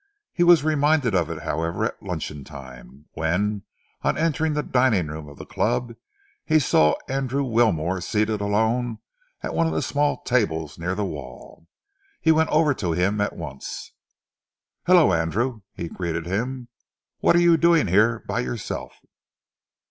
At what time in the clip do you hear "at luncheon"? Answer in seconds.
1.85-2.43